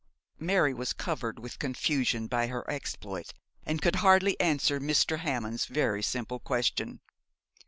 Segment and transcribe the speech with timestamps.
[0.39, 3.35] Mary was covered with confusion by her exploit,
[3.67, 5.19] and could hardly answer Mr.
[5.19, 7.01] Hammond's very simple question.